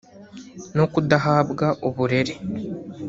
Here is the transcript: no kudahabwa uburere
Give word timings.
no 0.75 0.85
kudahabwa 0.93 1.67
uburere 1.87 2.33